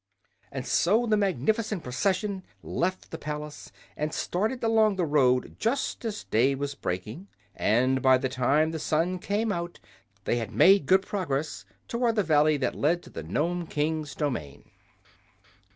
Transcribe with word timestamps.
And 0.51 0.65
so 0.65 1.05
the 1.05 1.15
magnificent 1.15 1.83
procession 1.83 2.41
left 2.63 3.11
the 3.11 3.19
palace 3.19 3.71
and 3.95 4.11
started 4.15 4.63
along 4.63 4.95
the 4.95 5.05
road 5.05 5.57
just 5.59 6.03
as 6.05 6.23
day 6.23 6.55
was 6.55 6.73
breaking, 6.73 7.27
and 7.55 8.01
by 8.01 8.17
the 8.17 8.27
time 8.27 8.71
the 8.71 8.79
sun 8.79 9.19
came 9.19 9.51
out 9.51 9.79
they 10.23 10.37
had 10.37 10.51
made 10.55 10.87
good 10.87 11.03
progress 11.03 11.65
toward 11.87 12.15
the 12.15 12.23
valley 12.23 12.57
that 12.57 12.73
led 12.73 13.03
to 13.03 13.09
the 13.11 13.21
Nome 13.21 13.67
King's 13.67 14.15
domain. 14.15 14.71